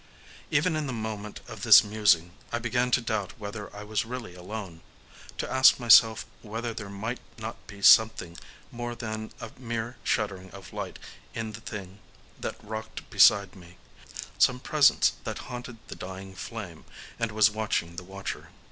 Even 0.49 0.75
in 0.75 0.87
the 0.87 0.93
moment 0.93 1.41
of 1.47 1.61
this 1.61 1.83
musing 1.83 2.31
I 2.51 2.57
began 2.57 2.89
to 2.89 3.01
doubt 3.01 3.37
whether 3.37 3.71
I 3.75 3.83
was 3.83 4.03
really 4.03 4.33
alone,—to 4.33 5.47
ask 5.47 5.79
myself 5.79 6.25
whether 6.41 6.73
there 6.73 6.89
might 6.89 7.19
not 7.37 7.67
be 7.67 7.83
something 7.83 8.35
more 8.71 8.95
than 8.95 9.31
a 9.39 9.51
mere 9.59 9.97
shuddering 10.03 10.49
of 10.53 10.73
light 10.73 10.97
in 11.35 11.51
the 11.51 11.61
thing 11.61 11.99
that 12.39 12.55
rocked 12.63 13.07
beside 13.11 13.55
me: 13.55 13.77
some 14.39 14.59
presence 14.59 15.13
that 15.23 15.37
haunted 15.51 15.77
the 15.87 15.95
dying 15.95 16.33
flame, 16.33 16.83
and 17.19 17.31
was 17.31 17.51
watching 17.51 17.95
the 17.95 18.03
watcher. 18.03 18.49